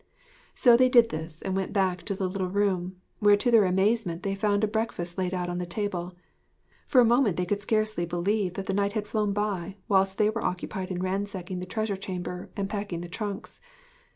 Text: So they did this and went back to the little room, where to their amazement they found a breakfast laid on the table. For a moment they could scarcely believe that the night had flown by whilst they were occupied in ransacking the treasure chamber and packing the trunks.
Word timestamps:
So 0.55 0.75
they 0.75 0.89
did 0.89 1.09
this 1.09 1.43
and 1.43 1.55
went 1.55 1.73
back 1.73 2.01
to 2.05 2.15
the 2.15 2.27
little 2.27 2.47
room, 2.49 2.95
where 3.19 3.37
to 3.37 3.51
their 3.51 3.65
amazement 3.65 4.23
they 4.23 4.33
found 4.33 4.63
a 4.63 4.67
breakfast 4.67 5.15
laid 5.15 5.31
on 5.35 5.59
the 5.59 5.65
table. 5.67 6.15
For 6.87 6.99
a 6.99 7.05
moment 7.05 7.37
they 7.37 7.45
could 7.45 7.61
scarcely 7.61 8.07
believe 8.07 8.55
that 8.55 8.65
the 8.65 8.73
night 8.73 8.93
had 8.93 9.07
flown 9.07 9.31
by 9.31 9.75
whilst 9.87 10.17
they 10.17 10.31
were 10.31 10.41
occupied 10.43 10.89
in 10.89 11.03
ransacking 11.03 11.59
the 11.59 11.67
treasure 11.67 11.97
chamber 11.97 12.49
and 12.57 12.67
packing 12.67 13.01
the 13.01 13.09
trunks. 13.09 13.61